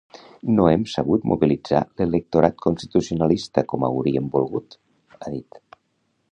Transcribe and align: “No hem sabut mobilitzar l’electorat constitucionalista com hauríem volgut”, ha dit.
“No 0.53 0.63
hem 0.69 0.85
sabut 0.93 1.27
mobilitzar 1.31 1.81
l’electorat 2.01 2.57
constitucionalista 2.67 3.67
com 3.75 3.87
hauríem 3.89 4.33
volgut”, 4.39 4.79
ha 5.21 5.33
dit. 5.39 5.65